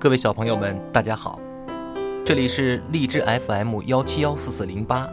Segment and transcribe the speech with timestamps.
[0.00, 1.40] 各位小朋友们，大家好，
[2.24, 5.10] 这里是荔枝 FM 幺七幺四四零八，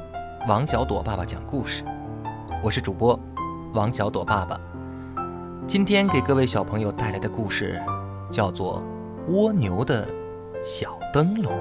[0.47, 1.83] 王小朵爸爸讲故事，
[2.63, 3.19] 我是主播
[3.73, 4.61] 王小朵爸爸。
[5.65, 7.81] 今天给各位小朋友带来的故事
[8.29, 8.83] 叫做
[9.33, 10.07] 《蜗牛的
[10.63, 11.51] 小灯笼》。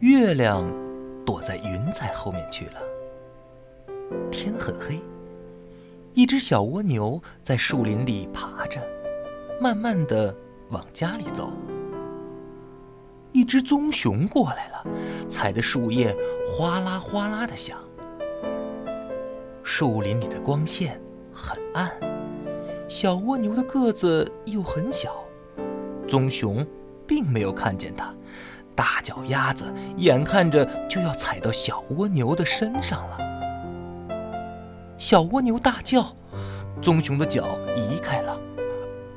[0.00, 0.64] 月亮
[1.24, 2.72] 躲在云彩后面去了，
[4.32, 5.00] 天很黑，
[6.12, 8.53] 一只小蜗牛在树林里爬。
[9.60, 10.34] 慢慢的
[10.70, 11.52] 往家里走，
[13.32, 14.84] 一只棕熊过来了，
[15.28, 16.14] 踩的树叶
[16.46, 17.78] 哗啦哗啦的响。
[19.62, 21.00] 树林里的光线
[21.32, 21.90] 很暗，
[22.88, 25.24] 小蜗牛的个子又很小，
[26.06, 26.66] 棕熊
[27.06, 28.12] 并没有看见它，
[28.74, 29.64] 大脚丫子
[29.96, 33.18] 眼看着就要踩到小蜗牛的身上了。
[34.98, 36.14] 小蜗牛大叫，
[36.82, 38.38] 棕熊的脚移开了。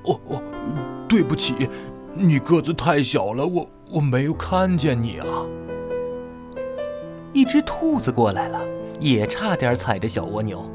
[0.08, 0.42] 哦哦，
[1.08, 1.70] 对不起，
[2.14, 5.26] 你个子太小了，我我没有看见你啊。
[7.34, 8.60] 一只兔子过来了，
[9.00, 10.66] 也差点踩着小蜗牛。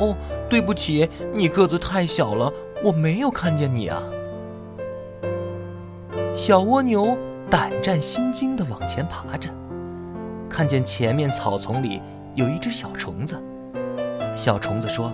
[0.00, 0.16] 哦，
[0.48, 2.52] 对不起，你个子太小了，
[2.84, 4.02] 我没有看见你啊。
[6.34, 7.16] 小蜗牛
[7.48, 9.48] 胆战心惊地往前爬着，
[10.48, 12.00] 看见前面草丛里
[12.34, 13.40] 有一只小虫子。
[14.36, 15.12] 小虫子说：“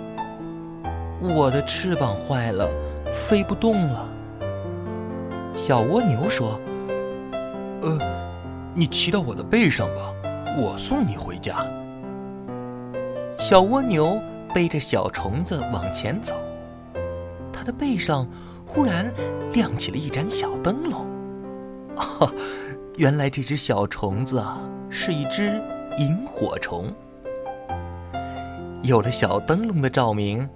[1.20, 2.68] 我的翅膀坏了。”
[3.12, 4.08] 飞不动了。
[5.54, 6.58] 小蜗牛说
[7.82, 7.98] ：“呃，
[8.74, 10.12] 你骑到我的背上吧，
[10.58, 11.56] 我送你回家。”
[13.38, 14.20] 小蜗牛
[14.54, 16.34] 背着小虫子往前走，
[17.52, 18.26] 它的背上
[18.66, 19.12] 忽然
[19.52, 21.04] 亮起了一盏小灯笼。
[21.96, 22.32] 哦，
[22.96, 25.60] 原来这只小虫子啊，是一只
[25.98, 26.92] 萤火虫。
[28.82, 30.48] 有了小灯笼的照明，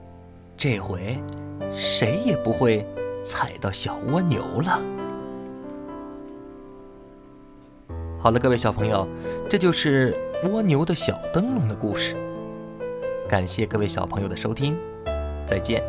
[0.57, 1.19] 这回。
[1.75, 2.87] 谁也不会
[3.23, 4.81] 踩到小蜗牛了。
[8.19, 9.07] 好了，各位小朋友，
[9.51, 12.17] 这就是蜗牛的小灯笼的故事。
[13.29, 14.79] 感谢各位小朋友的收听，
[15.47, 15.83] 再见。